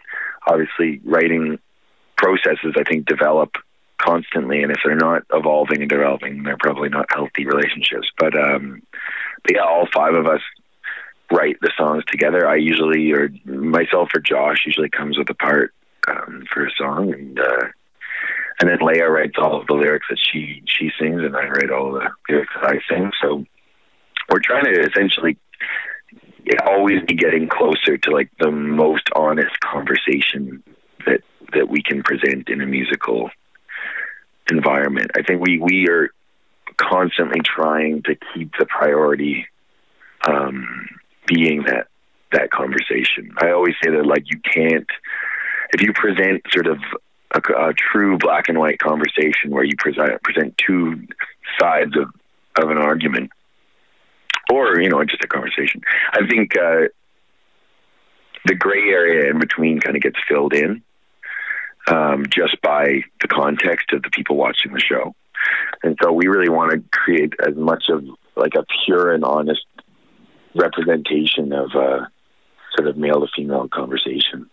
obviously 0.47 1.03
writing 1.05 1.59
processes 2.17 2.77
I 2.79 2.85
think 2.85 3.05
develop 3.05 3.57
constantly, 3.99 4.63
and 4.63 4.73
if 4.73 4.79
they're 4.83 4.97
not 4.97 5.25
evolving 5.35 5.83
and 5.83 5.91
developing, 5.91 6.45
they're 6.45 6.57
probably 6.57 6.89
not 6.89 7.13
healthy 7.13 7.45
relationships. 7.45 8.09
But 8.17 8.35
um, 8.35 8.81
but 9.43 9.57
yeah, 9.57 9.65
all 9.65 9.87
five 9.93 10.15
of 10.15 10.27
us 10.27 10.41
write 11.31 11.59
the 11.61 11.73
songs 11.77 12.05
together. 12.07 12.49
I 12.49 12.57
usually, 12.57 13.13
or 13.13 13.29
myself 13.45 14.09
or 14.15 14.21
Josh, 14.21 14.63
usually 14.65 14.89
comes 14.89 15.19
with 15.19 15.29
a 15.29 15.35
part 15.35 15.75
um, 16.09 16.47
for 16.51 16.65
a 16.65 16.71
song, 16.71 17.13
and 17.13 17.39
uh, 17.39 17.69
and 18.61 18.71
then 18.71 18.79
Leah 18.81 19.11
writes 19.11 19.35
all 19.39 19.61
of 19.61 19.67
the 19.67 19.75
lyrics 19.75 20.07
that 20.09 20.19
she 20.19 20.63
she 20.67 20.91
sings, 20.99 21.21
and 21.23 21.37
I 21.37 21.47
write 21.47 21.71
all 21.71 21.93
the 21.93 22.09
lyrics 22.29 22.53
that 22.55 22.71
I 22.71 22.81
sing. 22.89 23.11
So 23.23 23.45
we're 24.31 24.41
trying 24.41 24.65
to 24.65 24.81
essentially 24.81 25.37
always 26.67 27.03
be 27.07 27.15
getting 27.15 27.49
closer 27.49 27.99
to 27.99 28.11
like 28.11 28.31
the 28.39 28.51
most 28.51 29.09
honest 29.15 29.59
conversation 29.61 30.63
that 31.07 31.21
that 31.53 31.69
we 31.69 31.83
can 31.83 32.03
present 32.03 32.49
in 32.49 32.61
a 32.61 32.67
musical 32.67 33.31
environment. 34.51 35.11
I 35.17 35.23
think 35.23 35.43
we 35.43 35.59
we 35.59 35.89
are 35.89 36.11
constantly 36.77 37.41
trying 37.41 38.03
to 38.05 38.17
keep 38.35 38.53
the 38.59 38.67
priority 38.67 39.47
um, 40.27 40.89
being 41.27 41.65
that 41.65 41.89
that 42.33 42.51
conversation. 42.51 43.33
I 43.39 43.51
always 43.51 43.75
say 43.83 43.91
that 43.91 44.07
like 44.07 44.25
you 44.27 44.41
can't 44.41 44.89
if 45.73 45.83
you 45.83 45.93
present 45.93 46.43
sort 46.51 46.67
of 46.67 46.79
a, 47.33 47.39
a 47.39 47.75
true 47.75 48.19
black 48.19 48.49
and 48.49 48.59
white 48.59 48.79
conversation 48.79 49.51
where 49.51 49.65
you 49.65 49.75
present 49.77 50.23
present 50.23 50.57
two 50.59 51.07
sides 51.59 51.97
of 51.97 52.09
of 52.63 52.71
an 52.71 52.79
argument 52.79 53.31
or 54.51 54.81
you 54.81 54.89
know 54.89 55.05
just 55.05 55.25
a 55.25 55.29
conversation. 55.29 55.83
I 56.13 56.27
think 56.27 56.57
uh, 56.57 56.89
the 58.45 58.55
gray 58.55 58.89
area 58.89 59.31
in 59.31 59.39
between 59.39 59.81
kind 59.81 59.97
of 59.97 60.03
gets 60.03 60.19
filled 60.29 60.55
in 60.55 60.83
um, 61.89 62.27
just 62.29 62.61
by 62.63 63.03
the 63.21 63.29
context 63.29 63.93
of 63.93 64.03
the 64.03 64.11
people 64.11 64.37
watching 64.37 64.73
the 64.73 64.81
show, 64.81 65.15
and 65.83 65.97
so 66.03 66.13
we 66.13 66.27
really 66.27 66.49
want 66.49 66.73
to 66.73 66.83
create 66.97 67.35
as 67.47 67.57
much 67.57 67.85
of 67.89 68.05
like 68.37 68.55
a 68.55 68.65
pure 68.85 69.13
and 69.13 69.25
honest 69.25 69.65
representation 70.55 71.53
of 71.53 71.71
uh, 71.75 72.07
sort 72.77 72.89
of 72.89 72.97
male 72.97 73.21
to 73.21 73.27
female 73.35 73.69
conversation. 73.69 74.49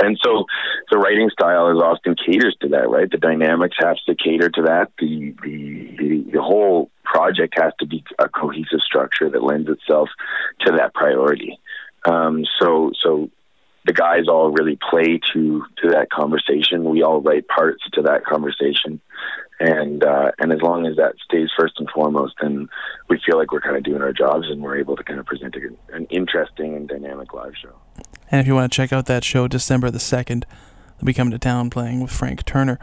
And 0.00 0.18
so 0.22 0.44
the 0.90 0.98
writing 0.98 1.28
style 1.30 1.70
is 1.70 1.82
often 1.82 2.14
caters 2.14 2.56
to 2.60 2.68
that, 2.68 2.88
right? 2.88 3.10
The 3.10 3.18
dynamics 3.18 3.76
has 3.80 4.00
to 4.06 4.14
cater 4.14 4.48
to 4.48 4.62
that. 4.62 4.92
The, 4.98 5.34
the, 5.42 6.30
the, 6.32 6.42
whole 6.42 6.90
project 7.04 7.54
has 7.58 7.72
to 7.80 7.86
be 7.86 8.04
a 8.18 8.28
cohesive 8.28 8.80
structure 8.80 9.28
that 9.28 9.42
lends 9.42 9.68
itself 9.68 10.08
to 10.60 10.72
that 10.76 10.94
priority. 10.94 11.58
Um, 12.04 12.44
so, 12.60 12.92
so 13.02 13.30
the 13.88 13.92
guys 13.92 14.28
all 14.28 14.50
really 14.50 14.78
play 14.90 15.18
to 15.32 15.64
to 15.82 15.90
that 15.90 16.10
conversation. 16.10 16.84
We 16.84 17.02
all 17.02 17.22
write 17.22 17.48
parts 17.48 17.82
to 17.94 18.02
that 18.02 18.24
conversation, 18.24 19.00
and 19.58 20.04
uh, 20.04 20.32
and 20.38 20.52
as 20.52 20.60
long 20.60 20.86
as 20.86 20.96
that 20.96 21.14
stays 21.24 21.48
first 21.58 21.74
and 21.78 21.88
foremost, 21.90 22.34
then 22.40 22.68
we 23.08 23.18
feel 23.24 23.38
like 23.38 23.50
we're 23.50 23.62
kind 23.62 23.76
of 23.76 23.82
doing 23.82 24.02
our 24.02 24.12
jobs 24.12 24.46
and 24.50 24.62
we're 24.62 24.78
able 24.78 24.94
to 24.96 25.02
kind 25.02 25.18
of 25.18 25.26
present 25.26 25.56
an 25.92 26.06
interesting 26.10 26.76
and 26.76 26.86
dynamic 26.86 27.32
live 27.32 27.54
show. 27.60 27.74
And 28.30 28.40
if 28.40 28.46
you 28.46 28.54
want 28.54 28.70
to 28.70 28.76
check 28.76 28.92
out 28.92 29.06
that 29.06 29.24
show, 29.24 29.48
December 29.48 29.90
the 29.90 29.98
2nd, 29.98 30.44
they'll 30.44 31.06
be 31.06 31.14
coming 31.14 31.30
to 31.32 31.38
town 31.38 31.70
playing 31.70 32.00
with 32.00 32.10
Frank 32.10 32.44
Turner. 32.44 32.78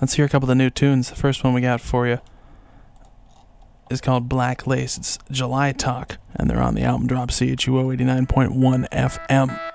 Let's 0.00 0.14
hear 0.14 0.24
a 0.24 0.28
couple 0.28 0.46
of 0.46 0.48
the 0.48 0.54
new 0.56 0.70
tunes. 0.70 1.10
The 1.10 1.16
first 1.16 1.44
one 1.44 1.54
we 1.54 1.60
got 1.60 1.80
for 1.80 2.06
you 2.06 2.18
is 3.90 4.00
called 4.00 4.28
Black 4.28 4.66
Lace. 4.66 4.98
It's 4.98 5.18
July 5.30 5.72
Talk, 5.72 6.18
and 6.34 6.50
they're 6.50 6.62
on 6.62 6.74
the 6.74 6.82
album 6.82 7.06
drop 7.06 7.30
CHUO 7.30 7.96
89.1 7.96 8.88
FM. 8.90 9.73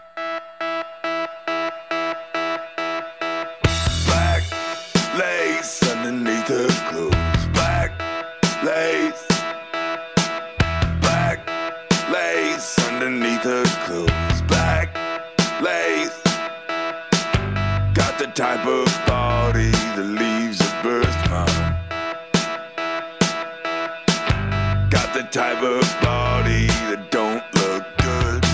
Type 18.39 18.65
of 18.67 18.85
body 19.05 19.69
that 19.69 20.05
leaves 20.05 20.61
a 20.61 20.81
birthmark. 20.81 21.49
Got 24.89 25.13
the 25.13 25.23
type 25.23 25.61
of 25.61 25.81
body 26.01 26.67
that 26.87 27.11
don't 27.11 27.43
look 27.55 27.83
good 27.97 28.45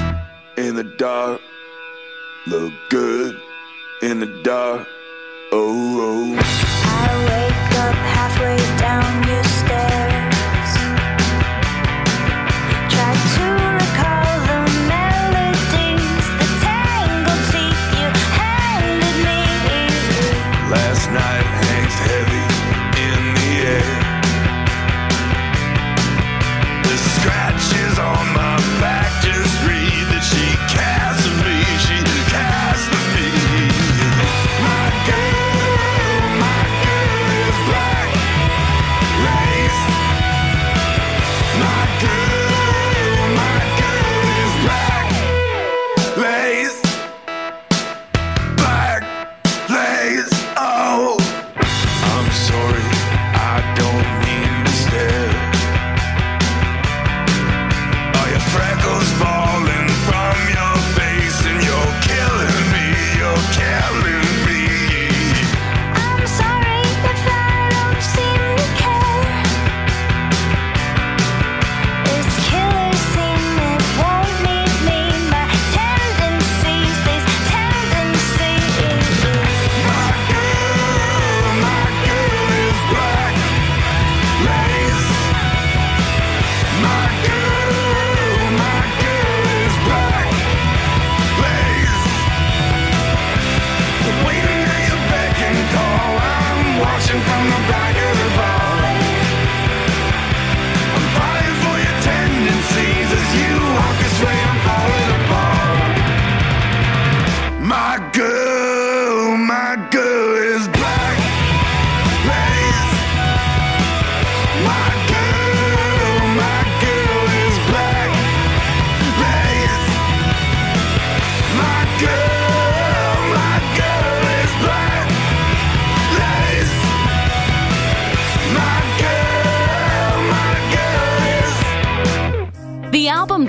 in 0.58 0.74
the 0.74 0.86
dark. 0.98 1.40
Look 2.48 2.74
good 2.90 3.40
in 4.02 4.20
the 4.22 4.42
dark. 4.42 4.88
Oh, 5.52 6.40
oh. 6.40 6.45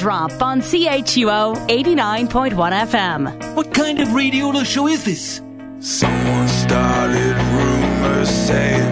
Drop 0.07 0.41
on 0.41 0.61
CHUO 0.61 1.57
89.1 1.67 2.55
FM. 2.55 3.57
What 3.57 3.75
kind 3.75 3.99
of 3.99 4.15
radio 4.15 4.63
show 4.63 4.87
is 4.87 5.03
this? 5.03 5.43
Someone 5.81 6.47
started 6.47 7.35
rumors 7.51 8.29
saying 8.29 8.87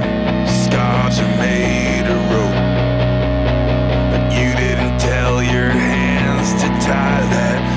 scarves 0.48 1.20
are 1.20 1.36
made 1.38 2.06
of 2.14 2.20
rope. 2.34 2.60
But 4.10 4.24
you 4.32 4.50
didn't 4.56 4.98
tell 4.98 5.40
your 5.40 5.70
hands 5.70 6.50
to 6.60 6.66
tie 6.84 7.22
that 7.36 7.73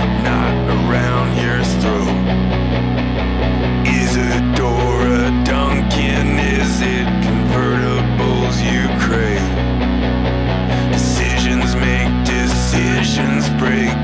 break 13.57 13.96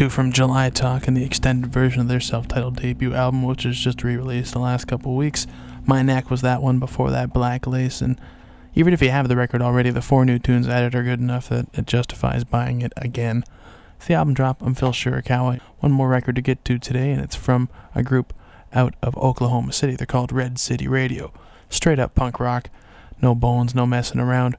two 0.00 0.08
from 0.08 0.32
July 0.32 0.70
Talk 0.70 1.06
and 1.06 1.14
the 1.14 1.24
extended 1.26 1.70
version 1.70 2.00
of 2.00 2.08
their 2.08 2.20
self-titled 2.20 2.76
debut 2.76 3.12
album, 3.12 3.42
which 3.42 3.66
was 3.66 3.78
just 3.78 4.02
re-released 4.02 4.54
the 4.54 4.58
last 4.58 4.86
couple 4.86 5.14
weeks. 5.14 5.46
My 5.84 6.00
Neck 6.00 6.30
was 6.30 6.40
that 6.40 6.62
one 6.62 6.78
before 6.78 7.10
that, 7.10 7.34
Black 7.34 7.66
Lace, 7.66 8.00
and 8.00 8.18
even 8.74 8.94
if 8.94 9.02
you 9.02 9.10
have 9.10 9.28
the 9.28 9.36
record 9.36 9.60
already, 9.60 9.90
the 9.90 10.00
four 10.00 10.24
new 10.24 10.38
tunes 10.38 10.66
added 10.66 10.94
are 10.94 11.02
good 11.02 11.20
enough 11.20 11.50
that 11.50 11.66
it 11.74 11.86
justifies 11.86 12.44
buying 12.44 12.80
it 12.80 12.94
again. 12.96 13.44
It's 13.98 14.06
the 14.06 14.14
album 14.14 14.32
drop. 14.32 14.62
I'm 14.62 14.74
Phil 14.74 14.92
Shirakawa. 14.92 15.60
One 15.80 15.92
more 15.92 16.08
record 16.08 16.36
to 16.36 16.40
get 16.40 16.64
to 16.64 16.78
today, 16.78 17.10
and 17.10 17.20
it's 17.20 17.36
from 17.36 17.68
a 17.94 18.02
group 18.02 18.32
out 18.72 18.94
of 19.02 19.14
Oklahoma 19.18 19.74
City. 19.74 19.96
They're 19.96 20.06
called 20.06 20.32
Red 20.32 20.58
City 20.58 20.88
Radio. 20.88 21.30
Straight 21.68 21.98
up 21.98 22.14
punk 22.14 22.40
rock. 22.40 22.70
No 23.20 23.34
bones, 23.34 23.74
no 23.74 23.84
messing 23.84 24.18
around. 24.18 24.56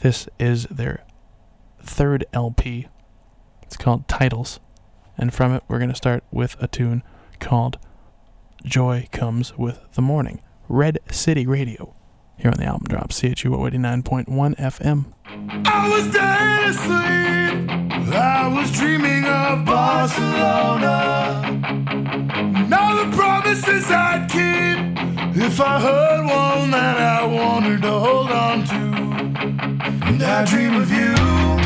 This 0.00 0.28
is 0.40 0.64
their 0.64 1.04
third 1.80 2.24
LP. 2.32 2.88
It's 3.62 3.76
called 3.76 4.08
Titles. 4.08 4.58
And 5.16 5.32
from 5.32 5.52
it, 5.54 5.62
we're 5.68 5.78
going 5.78 5.90
to 5.90 5.96
start 5.96 6.24
with 6.30 6.56
a 6.60 6.66
tune 6.66 7.02
called 7.40 7.78
Joy 8.64 9.08
Comes 9.12 9.56
with 9.58 9.80
the 9.94 10.02
Morning. 10.02 10.40
Red 10.68 10.98
City 11.10 11.46
Radio. 11.46 11.94
Here 12.38 12.50
on 12.50 12.56
the 12.56 12.64
album 12.64 12.86
drop, 12.88 13.10
CHU 13.10 13.50
89.1 13.50 14.26
FM. 14.56 15.12
I 15.66 15.88
was 15.88 16.12
dead 16.12 16.70
asleep. 16.70 18.14
I 18.14 18.48
was 18.48 18.72
dreaming 18.72 19.24
of 19.24 19.64
Barcelona. 19.64 21.42
Now 22.68 23.04
the 23.04 23.16
promises 23.16 23.90
I'd 23.90 24.28
keep. 24.28 25.42
If 25.44 25.60
I 25.60 25.80
heard 25.80 26.20
one 26.26 26.70
that 26.72 26.98
I 26.98 27.24
wanted 27.26 27.82
to 27.82 27.90
hold 27.90 28.30
on 28.30 28.64
to. 28.64 28.74
And 30.06 30.22
I 30.22 30.44
dream 30.44 30.74
of 30.74 30.90
you. 30.90 31.61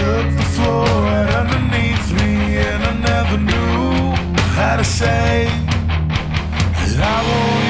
Took 0.00 0.26
the 0.34 0.48
floor 0.54 0.86
right 1.08 1.30
underneath 1.40 2.06
me, 2.18 2.56
and 2.56 2.82
I 2.90 2.92
never 3.10 3.36
knew 3.36 4.16
how 4.56 4.76
to 4.76 4.84
say 4.84 5.44
that 6.88 7.00
I 7.14 7.18
want 7.28 7.69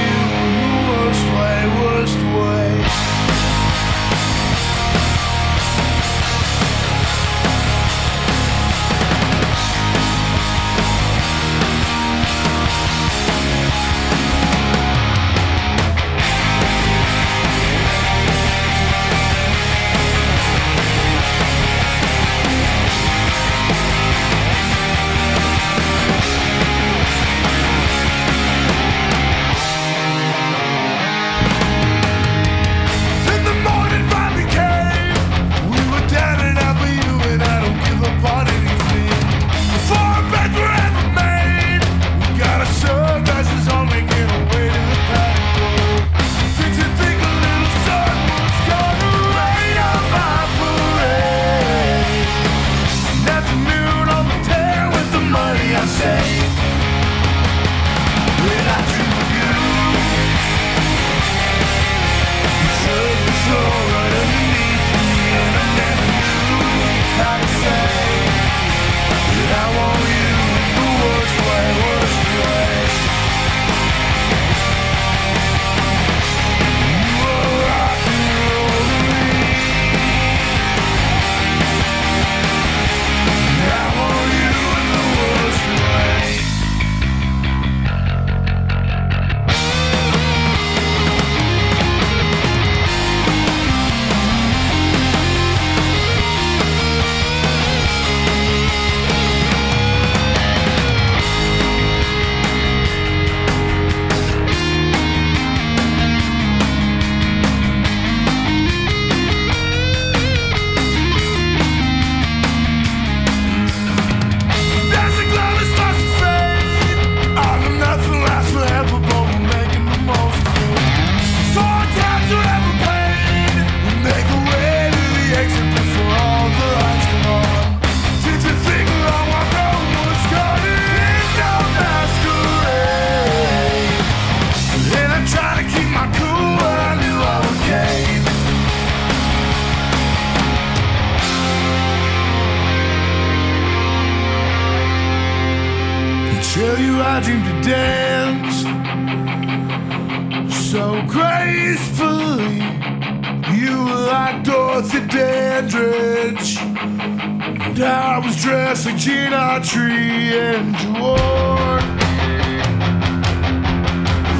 Dorothy 154.81 155.07
Dandridge, 155.09 156.57
and 156.57 157.81
I 157.81 158.19
was 158.25 158.43
dressed 158.43 158.87
like 158.87 158.97
Gina 158.97 159.61
Tree, 159.63 160.33
and 160.39 160.75
wore 160.99 161.81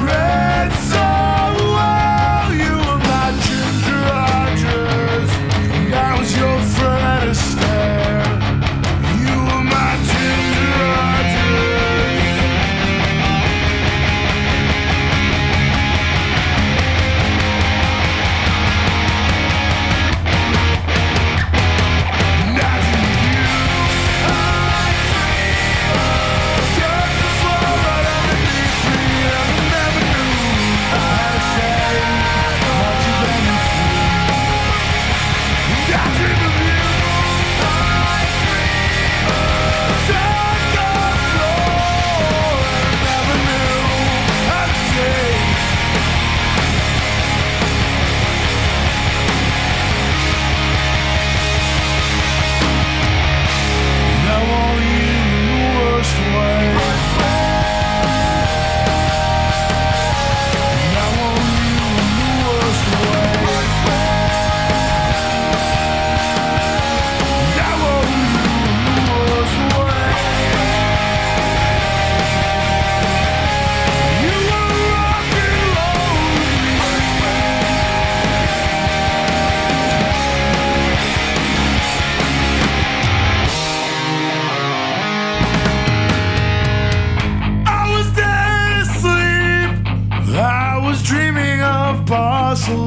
red 0.03 0.71
so 0.89 1.40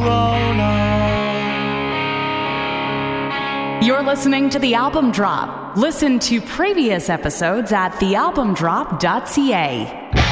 Corona. 0.05 0.71
You're 3.83 4.03
listening 4.03 4.51
to 4.51 4.59
The 4.59 4.75
Album 4.75 5.13
Drop. 5.13 5.79
Listen 5.79 6.19
to 6.21 6.43
previous 6.43 7.09
episodes 7.09 7.73
at 7.73 7.93
thealbumdrop.ca. 7.93 10.24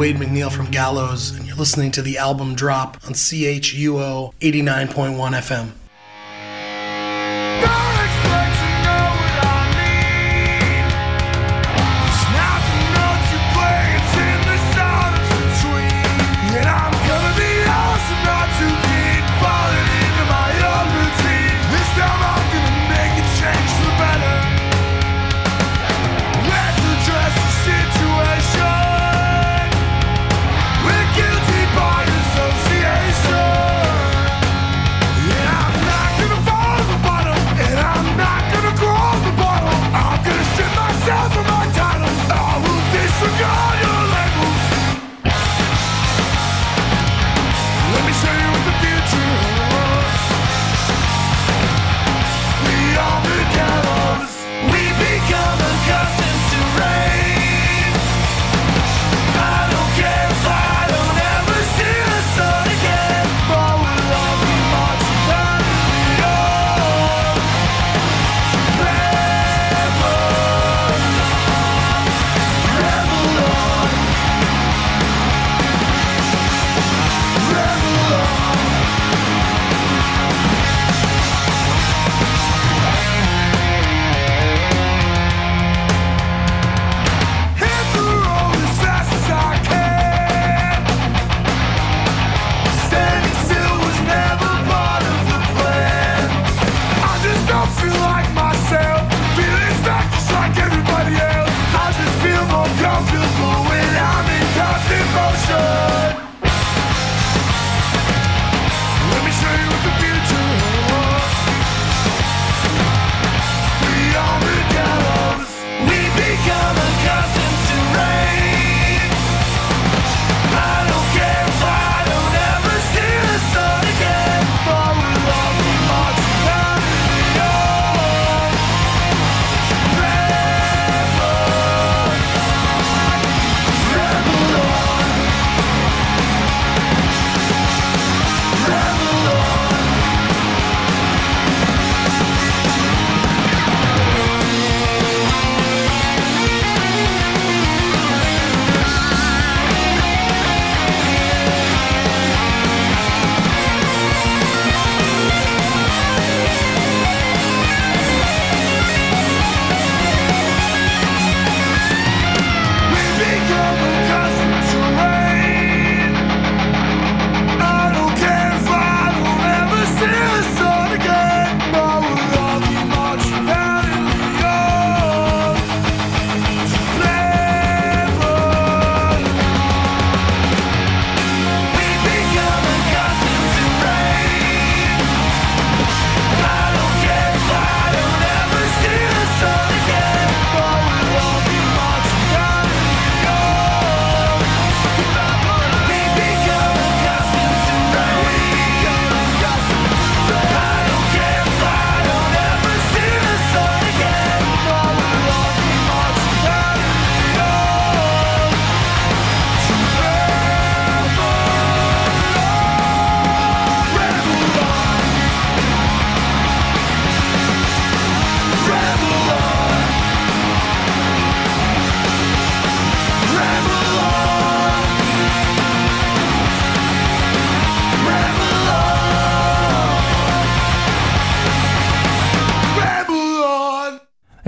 Wade 0.00 0.16
MacNeil 0.16 0.50
from 0.50 0.70
Gallows, 0.70 1.32
and 1.32 1.46
you're 1.46 1.58
listening 1.58 1.90
to 1.90 2.00
the 2.00 2.16
album 2.16 2.54
drop 2.54 2.96
on 3.06 3.12
CHUO 3.12 4.32
89.1 4.40 5.14
FM. 5.34 5.72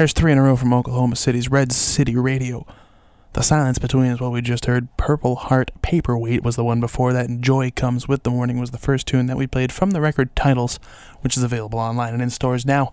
There's 0.03 0.13
three 0.13 0.33
in 0.33 0.39
a 0.39 0.43
row 0.43 0.57
from 0.57 0.75
Oklahoma 0.75 1.15
City's 1.15 1.49
Red 1.49 1.71
City 1.71 2.17
Radio. 2.17 2.67
The 3.35 3.43
silence 3.45 3.79
between 3.79 4.07
is 4.07 4.21
what 4.21 4.33
we 4.33 4.43
just 4.43 4.67
heard. 4.67 4.89
Purple 4.97 5.37
Heart 5.37 5.71
Paperweight 5.81 6.43
was 6.43 6.57
the 6.57 6.65
one 6.65 6.81
before 6.81 7.13
that, 7.13 7.29
and 7.29 7.41
Joy 7.41 7.71
Comes 7.71 8.09
with 8.09 8.25
the 8.25 8.31
Morning 8.31 8.59
was 8.59 8.73
the 8.73 8.79
first 8.79 9.07
tune 9.07 9.27
that 9.27 9.37
we 9.37 9.47
played 9.47 9.71
from 9.71 9.93
the 9.93 10.01
record 10.01 10.35
Titles, 10.35 10.81
which 11.21 11.37
is 11.37 11.45
available 11.45 11.79
online 11.79 12.15
and 12.15 12.21
in 12.21 12.31
stores 12.31 12.67
now. 12.67 12.93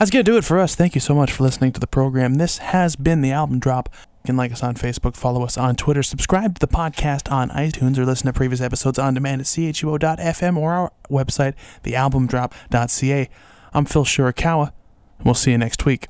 That's 0.00 0.10
going 0.10 0.24
to 0.24 0.28
do 0.32 0.36
it 0.36 0.42
for 0.42 0.58
us. 0.58 0.74
Thank 0.74 0.96
you 0.96 1.00
so 1.00 1.14
much 1.14 1.30
for 1.30 1.44
listening 1.44 1.70
to 1.70 1.78
the 1.78 1.86
program. 1.86 2.34
This 2.34 2.58
has 2.58 2.96
been 2.96 3.20
the 3.20 3.30
album 3.30 3.60
drop. 3.60 3.88
You 3.94 4.26
can 4.26 4.36
like 4.36 4.50
us 4.50 4.64
on 4.64 4.74
Facebook, 4.74 5.14
follow 5.14 5.44
us 5.44 5.56
on 5.56 5.76
Twitter, 5.76 6.02
subscribe 6.02 6.56
to 6.56 6.66
the 6.66 6.66
podcast 6.66 7.30
on 7.30 7.50
iTunes, 7.50 7.96
or 7.96 8.04
listen 8.04 8.26
to 8.26 8.32
previous 8.32 8.60
episodes 8.60 8.98
on 8.98 9.14
demand 9.14 9.42
at 9.42 9.46
chuo.fm 9.46 10.56
or 10.56 10.72
our 10.72 10.92
website, 11.08 11.54
thealbumdrop.ca. 11.84 13.30
I'm 13.72 13.84
Phil 13.84 14.04
Shirakawa, 14.04 14.72
and 15.18 15.24
we'll 15.24 15.34
see 15.34 15.52
you 15.52 15.58
next 15.58 15.84
week. 15.84 16.08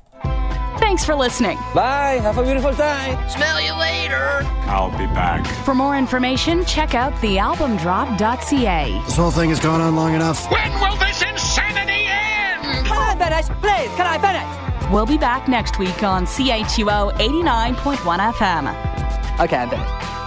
Thanks 0.85 1.03
for 1.03 1.15
listening. 1.15 1.57
Bye. 1.73 2.19
Have 2.21 2.37
a 2.37 2.43
beautiful 2.43 2.71
time. 2.71 3.17
Smell 3.27 3.59
you 3.59 3.73
later. 3.73 4.43
I'll 4.69 4.91
be 4.91 5.07
back. 5.07 5.43
For 5.65 5.73
more 5.73 5.97
information, 5.97 6.63
check 6.63 6.93
out 6.93 7.11
thealbumdrop.ca. 7.23 9.01
This 9.03 9.17
whole 9.17 9.31
thing 9.31 9.49
has 9.49 9.59
gone 9.59 9.81
on 9.81 9.95
long 9.95 10.13
enough. 10.13 10.49
When 10.51 10.71
will 10.79 10.95
this 10.97 11.23
insanity 11.23 12.05
end? 12.05 12.65
Hmm. 12.65 12.85
Can 12.85 12.97
I 12.97 13.15
finish? 13.17 13.47
Please, 13.61 13.89
can 13.97 14.05
I 14.05 14.19
finish? 14.19 14.91
We'll 14.93 15.07
be 15.07 15.17
back 15.17 15.47
next 15.47 15.79
week 15.79 16.03
on 16.03 16.27
CHUO 16.27 17.13
89.1 17.17 18.33
FM. 18.33 19.39
Okay, 19.39 19.57
I'm 19.57 19.69
finished. 19.71 20.24